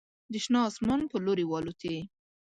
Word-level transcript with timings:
د 0.31 0.33
شنه 0.43 0.59
اسمان 0.69 1.01
په 1.11 1.17
لوري 1.25 1.45
والوتې 1.47 1.95